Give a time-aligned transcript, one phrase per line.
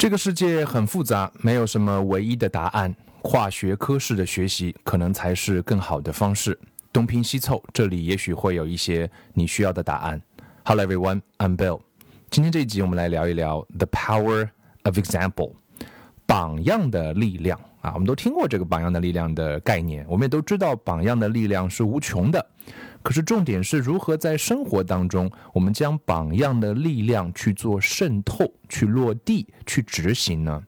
[0.00, 2.96] 这个世界很复杂，没有什么唯一的答案。
[3.20, 6.58] 跨学科式的学习可能才是更好的方式。
[6.90, 10.18] 东拼西凑，这里也许会有一些你需要的答案。
[10.64, 11.82] Hello everyone, I'm Bill。
[12.30, 14.48] 今天这一集我们来聊一聊 The Power
[14.84, 15.52] of Example，
[16.24, 17.92] 榜样的力量啊。
[17.92, 22.46] 我们都听过这个榜样的力量的概念，我们也都知道榜样的力量是无穷的。
[23.02, 30.62] 可是重点是如何在生活当中，我们将榜样的力量去做渗透、去落地、去执行呢？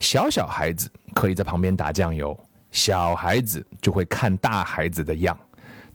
[0.00, 2.38] 小小孩子可以在旁边打酱油，
[2.70, 5.38] 小孩子就会看大孩子的样，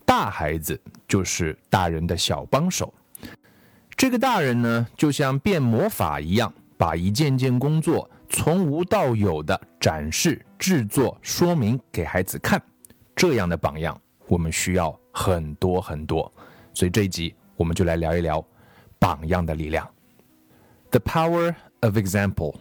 [0.06, 2.94] 大孩子就是大人的小帮手。
[3.96, 12.62] 这个大人呢，就像变魔法一样，把一件件工作从无到有的展示、制作、说明给孩子看。
[13.16, 14.00] 这样的榜样，
[14.31, 14.99] 我们需要。
[15.19, 16.31] 很多很多，
[16.75, 18.47] 所以这一集我们就来聊一聊
[18.99, 19.89] 榜样的力量。
[20.91, 22.57] The power of example.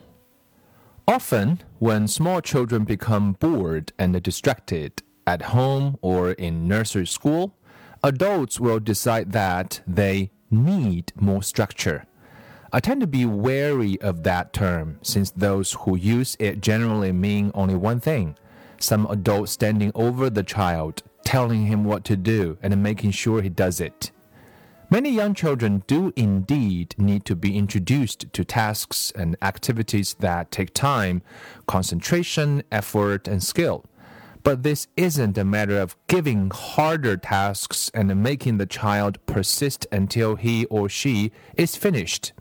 [1.05, 4.91] Often, when small children become bored and distracted
[5.25, 7.52] at home or in nursery school,
[8.03, 12.03] adults will decide that they need more structure.
[12.72, 17.52] I tend to be wary of that term since those who use it generally mean
[17.53, 18.36] only one thing
[18.80, 23.48] some adult standing over the child telling him what to do and making sure he
[23.48, 24.11] does it.
[24.91, 30.75] Many young children do indeed need to be introduced to tasks and activities that take
[30.75, 31.22] time,
[31.69, 33.84] concentration, effort, and skill.
[34.42, 40.34] But this isn't a matter of giving harder tasks and making the child persist until
[40.34, 42.33] he or she is finished.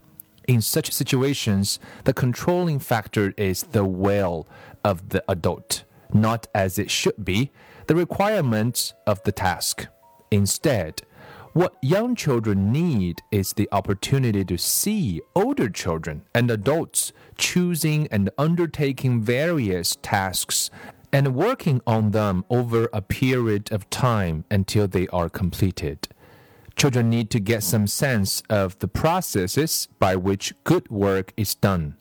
[0.48, 4.48] In such situations, the controlling factor is the will
[4.82, 7.52] of the adult, not as it should be,
[7.90, 9.88] the requirements of the task.
[10.30, 11.02] Instead,
[11.54, 18.30] what young children need is the opportunity to see older children and adults choosing and
[18.38, 20.70] undertaking various tasks
[21.12, 26.06] and working on them over a period of time until they are completed.
[26.76, 31.96] Children need to get some sense of the processes by which good work is done.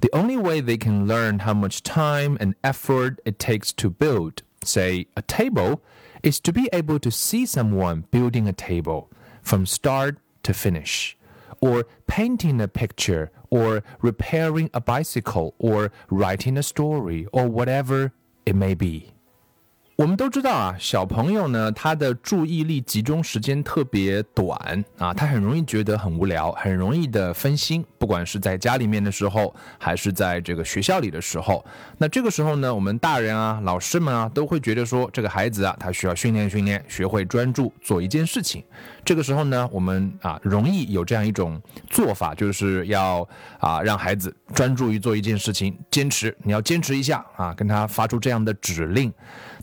[0.00, 4.42] The only way they can learn how much time and effort it takes to build
[4.64, 5.82] say, a table,
[6.22, 9.10] is to be able to see someone building a table
[9.42, 11.16] from start to finish,
[11.60, 18.12] or painting a picture, or repairing a bicycle, or writing a story, or whatever
[18.44, 19.12] it may be.
[20.00, 27.84] 我们都知道啊，小朋友呢，他的注意力集中时间特别短啊，他很容易觉得很无聊，很容易的分心。
[27.98, 31.62] 不管是在家里面的时候，还是在这个学校里的时候，
[31.98, 38.64] 那这个时候呢，我们大人啊、老师们啊，都会觉得说，这个孩子啊，他需要训练训练，学会专注做一件事情。
[39.04, 41.60] 这个时候呢，我们啊，容易有这样一种
[41.90, 43.28] 做法，就是要
[43.58, 49.12] 啊，让孩子专注于做一件事情，坚持，你要坚持一下啊，跟他发出这样的指令。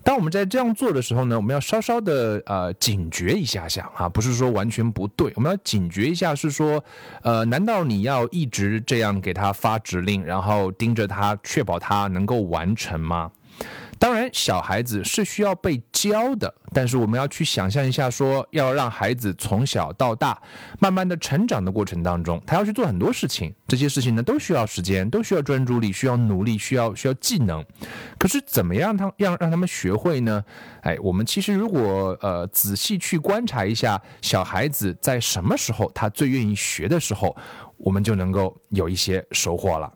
[0.04, 6.84] 当我们在这样做的时候呢，我们要稍稍的呃警觉一下下哈，不是说完全不对，我们要警觉一下，是说，
[7.22, 13.32] 呃，难道你要一直这样给他发指令，然后盯着他，确保他能够完成吗？
[14.00, 20.40] 当然，小孩子是需要被教的，但是我们要去想象一下，说要让孩子从小到大，
[20.80, 27.66] 慢慢的成长的过程当中，他要去做很多事情，这些事情呢都需要时间，都需要专注力，需要努力，需要需要技能。
[28.20, 30.44] 可是怎么样他让让他们学会呢？
[30.82, 37.36] 哎，我们其实如果呃仔细去观察一下，小孩子在什么时候他最愿意学的时候，
[37.78, 39.92] 我们就能够有一些收获了。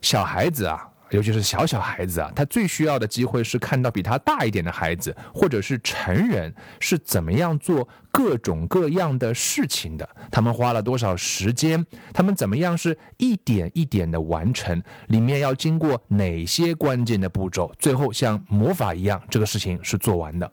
[0.00, 0.88] 小孩子啊。
[1.12, 10.08] 尤其是小小孩子啊，他最需要的机会是看到比他大一点的孩子，或者是成人是怎么样做各种各样的事情的。
[10.30, 11.84] 他们花了多少时间？
[12.12, 14.82] 他们怎么样是一点一点的完成？
[15.08, 17.72] 里面要经过哪些关键的步骤？
[17.78, 20.50] 最后像魔法一样，这个事情是做完的。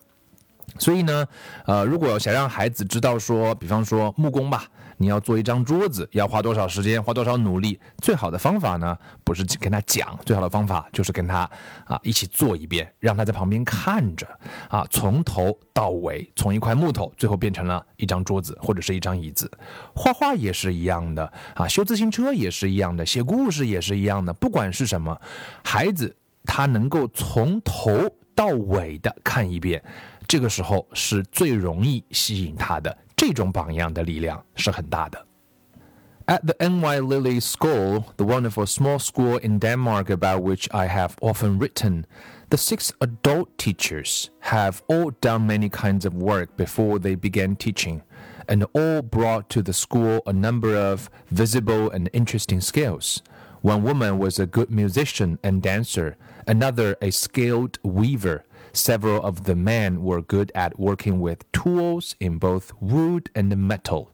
[0.78, 1.26] 所以呢，
[1.66, 4.66] 呃，如果想让孩子知道说，比方说木工吧。
[5.02, 7.80] 你要做一张桌子，要花多少时间，花多少努力？
[8.00, 11.50] 最好的方法呢，不是跟他讲，最好的方法就是跟他
[11.86, 14.28] 啊一起做一遍，让他在旁边看着
[14.68, 19.50] 啊，从头到尾，从一块木头最后变成了一张桌子或者是一张椅子。
[19.96, 24.34] 画画也是一样的啊，修自行车也是一样的，写故事也是一样的。
[24.34, 25.18] 不管是什么，
[25.64, 26.14] 孩子
[26.44, 27.90] 他能够从头
[28.36, 29.82] 到尾的看一遍，
[30.29, 32.97] 这个时候是最容易吸引他的。
[33.17, 35.27] 这种榜样的力量是很大的。
[36.27, 41.59] At the NY Lily School, the wonderful small school in Denmark about which I have often
[41.59, 42.07] written,
[42.49, 48.03] the six adult teachers have all done many kinds of work before they began teaching,
[48.49, 53.23] and all brought to the school a number of visible and interesting skills.
[53.61, 56.17] One woman was a good musician and dancer,
[56.47, 58.45] another a skilled weaver.
[58.80, 64.10] Several of the men were good at working with tools in both wood and metal.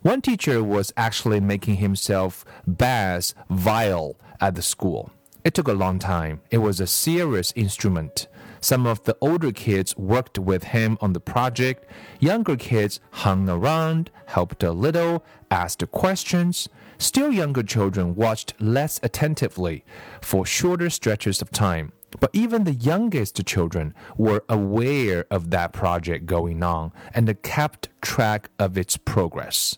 [0.00, 5.12] One teacher was actually making himself bass viol at the school.
[5.44, 6.40] It took a long time.
[6.50, 8.26] It was a serious instrument.
[8.60, 11.86] Some of the older kids worked with him on the project.
[12.18, 16.68] Younger kids hung around, helped a little, asked questions.
[16.98, 19.84] Still younger children watched less attentively
[20.20, 21.92] for shorter stretches of time.
[22.19, 28.43] But even the youngest children were aware of that project going on and kept track
[28.57, 29.73] of its progress.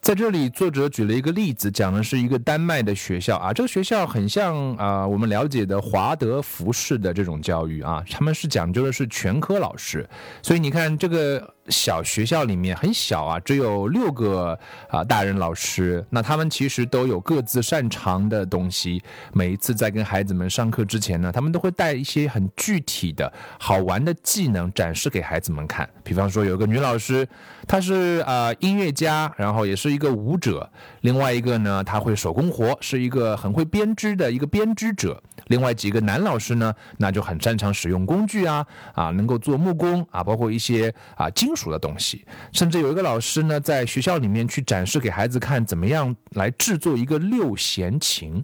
[0.00, 3.52] 在这里，作者举了一个例子，讲的是一个丹麦的学校啊。
[3.52, 10.08] 这个学校很像啊，我们了解的华德福式的这种教育啊，他们是讲究的是全科老师，
[10.42, 11.54] 所以你看这个。
[11.69, 14.57] 小学校里面很小啊，只有六个
[14.89, 19.01] 啊大人老师，那他们其实都有各自擅长的东西。
[19.33, 25.87] 每一次在跟孩子们上课之前呢，他们都会带一些很具体的好玩的技能展示给孩子们看。
[26.03, 27.27] 比方说，有个女老师，
[27.67, 30.67] 她是啊音乐家，然后也是一个舞者；
[31.01, 35.21] 另外一个呢，她会手工活，是一个很会编织的一个编织者。
[35.47, 42.23] 另外几个男老师呢，那就很擅长使用工具啊，啊，能够做木工啊，包括一些啊金熟的东西。
[42.53, 48.43] 甚至有一个老师呢，在学校里面去展示给孩子看，怎么样来制作一个六弦琴。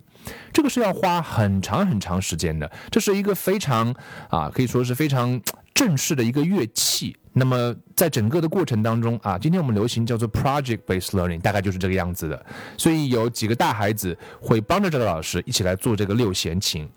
[0.51, 3.94] 这个是要花很长很长时间的，这是一个非常
[4.30, 5.39] 啊，可以说是非常
[5.74, 7.15] 正式的一个乐器。
[7.36, 12.45] 那么在整个的过程当中啊，今天我们流行叫做 project-based learning，大概就是这个样子的。
[12.77, 16.88] 所以有几个大孩子会帮着这个老师一起来做这个六弦琴。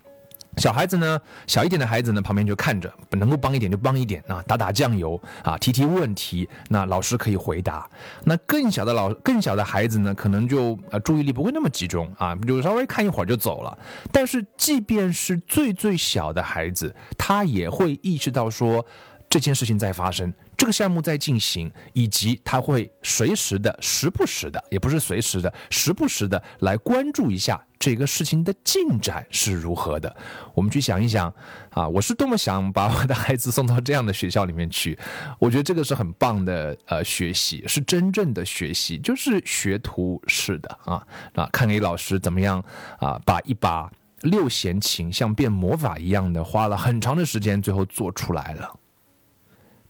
[0.57, 7.89] 小孩子呢，小一点的孩子呢，旁边就看着，能够帮一点就帮一点啊，打打酱油啊，提提问题，那老师可以回答。
[8.23, 13.77] 那更小的老更小的孩子呢，可能就呃注意力不会那么集中啊，就稍微看一会儿就走了。
[14.11, 18.85] 但是即便是最最小的孩子，他也会意识到说。
[19.29, 30.13] 这件事情在发生，这个项目在进行，以及他会随时的、时不时的，也不是随时的、时不时的来关注一下这个事情的进展是如何的。
[30.55, 31.31] 我们去想一想，
[31.69, 34.97] 啊，我是多么想把我的孩子送到这样的学校里面去。
[35.37, 41.05] 我觉得这个是很棒的，呃，学习是真正的学习，就是学徒式的啊
[41.35, 42.63] 啊，看给老师怎么样
[42.97, 48.79] 啊，把一把六弦琴像变魔法一样的，花了很长的时间，最后做出来了。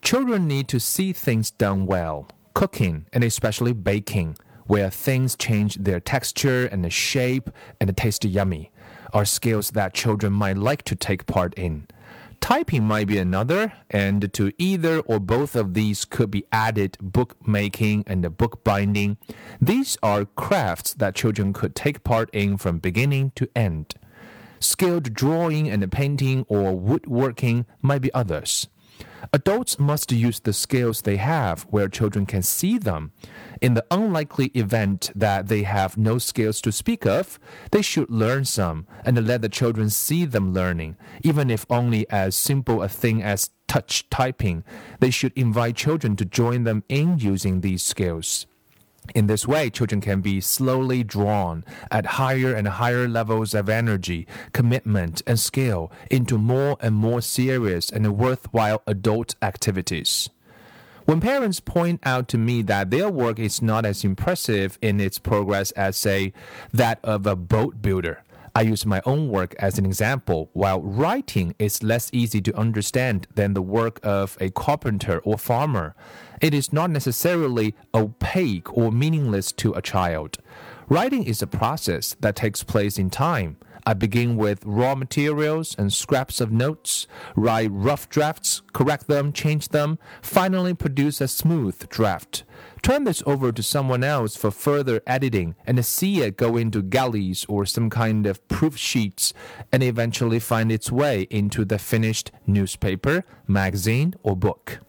[0.07, 6.00] Children need to see things done well, cooking and especially baking, where things change their
[6.00, 7.50] texture and shape
[7.81, 8.71] and taste yummy,
[9.12, 11.88] are skills that children might like to take part in.
[12.39, 18.06] Typing might be another, and to either or both of these could be added bookmaking
[18.07, 19.18] and bookbinding.
[19.59, 23.94] These are crafts that children could take part in from beginning to end.
[24.62, 28.69] Skilled drawing and painting or woodworking might be others.
[29.34, 33.12] Adults must use the skills they have where children can see them.
[33.62, 37.40] In the unlikely event that they have no skills to speak of,
[37.72, 42.36] they should learn some and let the children see them learning, even if only as
[42.36, 44.64] simple a thing as touch typing.
[45.00, 48.46] They should invite children to join them in using these skills.
[49.15, 54.28] In this way, children can be slowly drawn at higher and higher levels of energy,
[54.54, 60.30] commitment, and skill into more and more serious and worthwhile adult activities.
[61.06, 65.19] When parents point out to me that their work is not as impressive in its
[65.19, 66.33] progress as, say,
[66.73, 68.23] that of a boat builder,
[68.57, 73.28] I use my own work as an example, while writing is less easy to understand
[73.35, 75.95] than the work of a carpenter or farmer.
[76.42, 80.40] It is not necessarily opaque or meaningless to a child.
[80.90, 83.57] Writing is a process that takes place in time.
[83.88, 89.70] I begin with raw materials and scraps of notes, write rough drafts, correct them, change
[89.70, 92.44] them, finally produce a smooth draft
[92.88, 97.46] turn this over to someone else for further editing and see it go into galleys
[97.50, 99.34] or some kind of proof sheets
[99.74, 104.80] and eventually find its way into the finished newspaper, magazine, or book.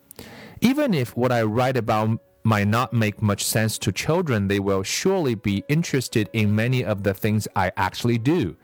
[0.61, 4.83] Even if what I write about might not make much sense to children, they will
[4.83, 8.57] surely be interested in many of the things I actually do.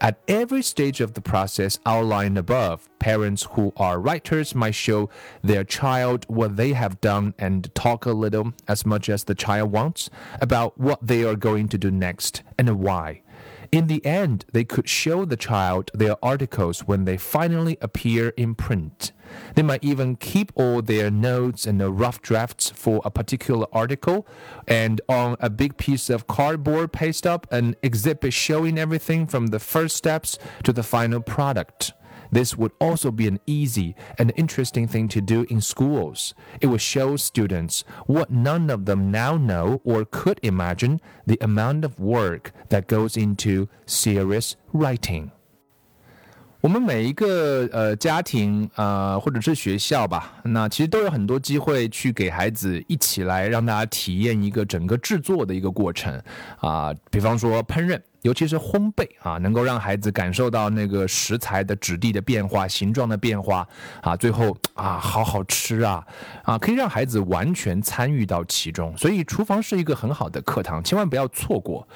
[0.00, 5.10] At every stage of the process outlined above, parents who are writers might show
[5.42, 9.70] their child what they have done and talk a little, as much as the child
[9.70, 13.22] wants, about what they are going to do next and why.
[13.70, 18.54] In the end, they could show the child their articles when they finally appear in
[18.54, 19.12] print.
[19.54, 24.26] They might even keep all their notes and rough drafts for a particular article
[24.66, 29.58] and on a big piece of cardboard paste up an exhibit showing everything from the
[29.58, 31.92] first steps to the final product.
[32.32, 36.32] This would also be an easy and interesting thing to do in schools.
[36.62, 41.84] It would show students what none of them now know or could imagine the amount
[41.84, 45.30] of work that goes into serious writing.
[46.62, 56.22] 我们每一个呃家庭啊，或者是学校吧，那其实都有很多机会去给孩子一起来让大家体验一个整个制作的一个过程
[56.60, 58.00] 啊，比方说烹饪。
[58.22, 63.66] 尤其是烘焙啊，能够让孩子感受到那个食材的质地的变化、形状的变化
[64.00, 66.04] 啊，最后啊，好好吃啊
[66.44, 68.96] 啊，可以让孩子完全参与到其中。
[68.96, 71.86] 所以厨房是一个很好的课堂，千万不要错过。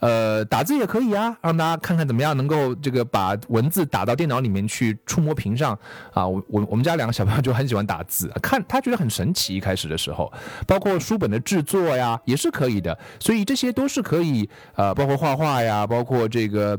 [0.00, 5.78] 呃，打字也可以啊，让大家看看怎么样能够这个把文字打到电脑里面去，触摸屏上
[6.14, 6.26] 啊。
[6.26, 9.54] 我我我们家两个小朋友就很喜欢打字，看他觉得很神奇。
[9.54, 10.32] 一开始的时候，
[10.66, 12.98] 包括书本的制作呀，也是可以的。
[13.20, 15.73] 所以这些都是可以呃，包括画画呀。
[15.74, 16.78] 啊，包括这个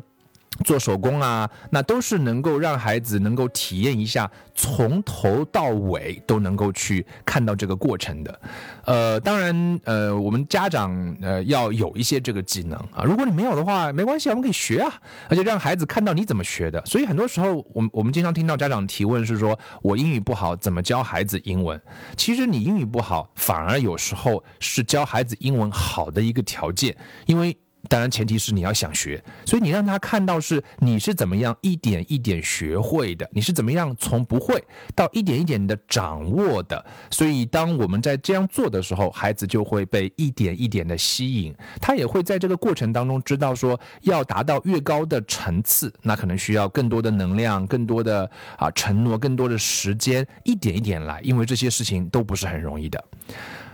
[0.63, 8.39] 做手工啊，那都是能够让孩子能够体验一下，从头到尾都能够去看到这个过程的。
[8.85, 13.03] 呃，当然，呃，我们家长呃要有一些这个技能啊。
[13.03, 14.93] 如果你没有的话，没关系，我们可以学啊，
[15.27, 16.81] 而且让孩子看到你怎么学的。
[16.85, 21.81] 所以很多时候，我们我们经常听到家长提问是说，我英语不好，怎么教孩子英文？
[22.15, 27.57] 其实你英语不好，反而有时候是教孩子英文好的一个条件，因为。
[27.89, 34.63] 当然，前提是你要想学，所以你让他看到是你是怎么样一点一点学会的，你是怎么样从不会
[34.95, 36.83] 到一点一点的掌握的。
[37.09, 53.03] 所以，当我们在这样做的时候，孩子就会被一点一点的吸引，他也会在这个过程当中知道说，要达到越高的层次，那可能需要更多的能量、更多的啊承诺、更多的时间，一点一点来，因为这些事情都不是很容易的。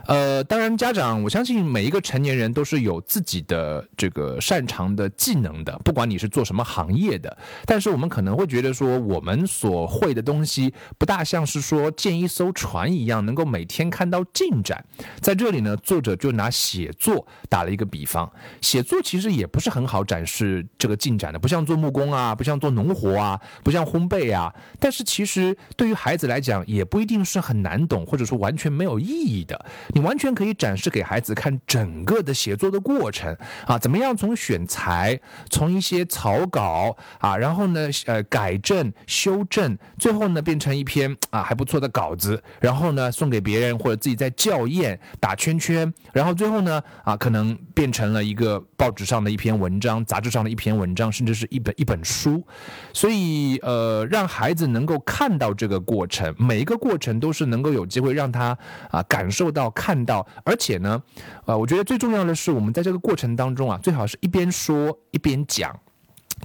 [0.07, 7.37] 呃，当然，家长，我相信每一个成年人都是有自己的这个擅长的技能的，不管你是做什么行业的。
[7.65, 14.83] 但是我们可能会觉得说，我们所会的东西不大像是说建一艘船一样，能够每天看到进展。
[15.19, 18.29] 在这里呢，作者就拿写作打了一个比方，
[18.59, 24.53] 写作其实也不是很好展示这个进展的，不像做木工啊，不像做农活啊，不像烘焙啊。
[24.79, 29.65] 但是其实对于孩子来讲，也不一定是很难懂，或者说完全没有意义的。
[29.93, 52.45] 你完全可以展示给孩子看整个的写作的过程啊，怎么样从选材，从一些草稿啊，然后呢，呃，改正、修正，最后呢，变成一篇啊还不错的稿子，然后呢，送给别人或者自己在校验、打圈圈，然后最后呢，啊，可能变成了一个报纸上的一篇文章、杂志上的一篇文章，甚至是一本一本书。
[52.93, 58.57] 所以，呃，让孩子能够看到这个过程，每一个过程都是能够有机会让他
[58.89, 59.69] 啊感受到。
[59.81, 61.01] 看到，而且呢，
[61.45, 65.75] 呃，我觉得最重要的是，我们在这个过程当中啊，最好是一边说一边讲。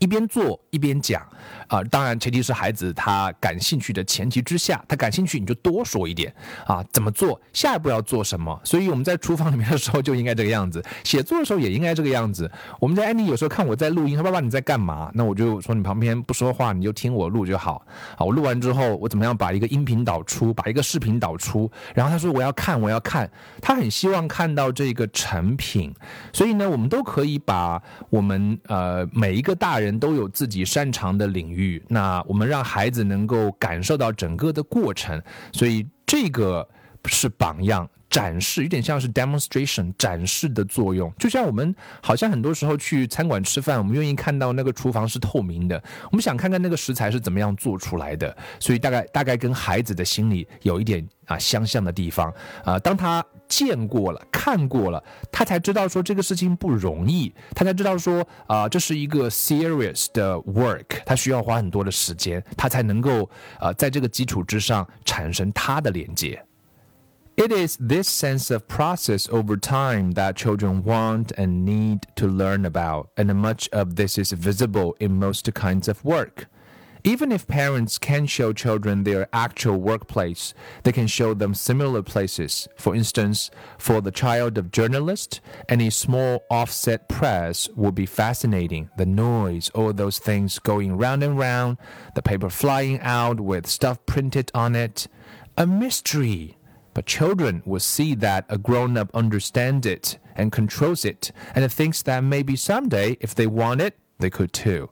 [0.00, 1.22] 一边做一边讲，
[1.68, 6.32] 啊，当然前提是孩子他感兴趣的前提之下，他感兴趣你就多说一点
[6.66, 8.60] 啊，怎么做，下一步要做什么。
[8.62, 12.50] 所以我们在厨房里面的时候就应该这个样子，写作的时候也应该这个样子。
[12.78, 15.10] 我们在安妮有时候看我在录音，说爸爸你在干嘛？
[15.14, 17.84] 那我就说你旁边不说话，你就听我录就好。
[18.16, 23.30] 啊，我录完之后我怎么样把一个音频导出，把一个视频导出，然后他说我要看我要看，
[23.62, 25.94] 他很希望看到这个成品。
[26.34, 29.85] 所以呢，我们都可以把我们呃每一个大人。
[29.86, 36.68] 人都有自己擅长的领域，那我们让孩子能够感受到整个的过程，所以这个
[37.06, 41.12] 是榜样展示，有点像是 demonstration 展示的作用。
[41.18, 52.32] 就像我们好像很多时候去餐馆吃饭，我们愿意看到那个厨房是透明的，我们想看看那个食材是怎么样做出来的，所以大概大概跟孩子的心里有一点啊相像的地方
[52.64, 53.24] 啊，当他。
[53.47, 66.43] 见过了，看过了，他才知道说这个事情不容易，他才知道说啊，这是一个 serious 的 work，他需要花很多的时间，他才能够呃在这个基础之上产生他的连接。
[67.37, 73.07] It is this sense of process over time that children want and need to learn about,
[73.15, 76.47] and much of this is visible in most kinds of work.
[77.06, 82.66] Even if parents can show children their actual workplace, they can show them similar places.
[82.76, 83.48] For instance,
[83.78, 88.90] for the child of journalist, any small offset press would be fascinating.
[88.98, 91.78] The noise, all those things going round and round,
[92.16, 95.06] the paper flying out with stuff printed on it.
[95.56, 96.58] A mystery.
[96.92, 102.02] But children will see that a grown up understands it and controls it and thinks
[102.02, 104.88] that maybe someday, if they want it, they could too.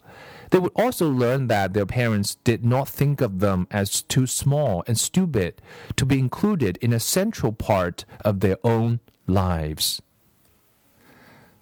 [0.55, 4.85] They would also learn that their parents did not think of them as too small
[4.87, 5.61] and stupid
[5.97, 10.01] to be included in a central part of their own lives.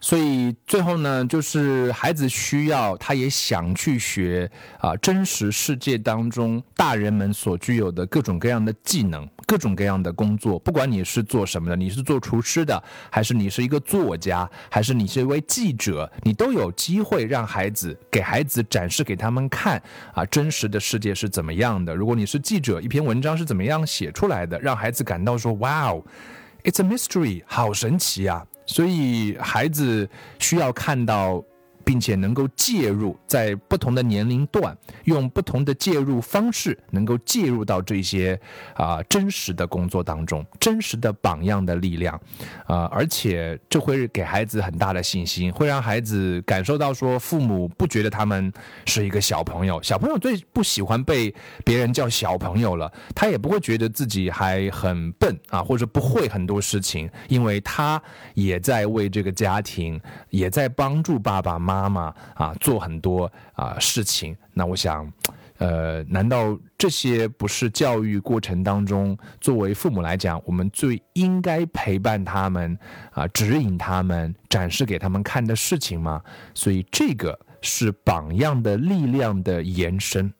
[0.05, 10.59] 所以最后呢，就是孩子需要，他也想去学啊，真实世界当中大人们所具有的各种各样的技能，各种各样的工作。
[10.59, 19.81] 不管你是做什么的，你是做厨师的，还是你是一个作家，还是你是一位记者，你都有机会让孩子给孩子展示给他们看
[20.15, 21.95] 啊，真实的世界是怎么样的。
[21.95, 28.45] 如果你是记者，一篇文章是怎么样写出来的，让孩子感到说，Wow，it's a mystery，好神奇啊！
[28.66, 31.45] 所以，孩子需要看到。
[31.85, 38.39] 并且能够介入在不同的年龄段，用不同的介入方式，能够介入到这些
[38.75, 42.21] 啊真实的工作当中，真实的榜样的力量，
[42.67, 48.53] 啊，而且这会给孩子很大的信心，会让孩子感受到说，父母不觉得他们
[48.87, 51.35] 是一个小朋友，小朋友最不喜欢被
[51.65, 58.01] 别人叫小朋友了，他也不会觉得自己还很笨啊，或者不会很多事情，因为他
[58.35, 61.72] 也在为这个家庭，也在帮助爸爸妈妈。
[61.73, 64.37] 妈妈啊，做很多啊事情。
[64.52, 65.11] 那我想，
[65.59, 72.79] 呃，难道这些不是教育过程当中，作为父母来讲，我们最应该陪伴他们
[73.12, 76.21] 啊，指引他们，展示给他们看的事情吗？
[76.55, 80.33] 所以，这个是榜样的力量的延伸。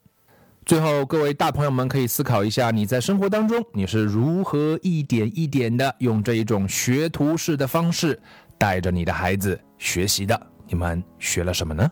[0.65, 8.21] 最后，各位大朋友们可以思考一下，你在生活当中你是如何一点一点的用这一种学徒式的方式
[8.57, 10.52] 带着你的孩子学习的。
[10.73, 11.87] 你们学了什么呢？